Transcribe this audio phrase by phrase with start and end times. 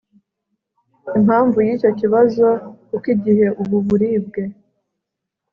[1.19, 2.45] impamvu yicyo kibazo
[2.87, 4.43] kuko igihe ubu buribwe